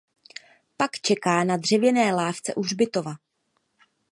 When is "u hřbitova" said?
2.55-3.15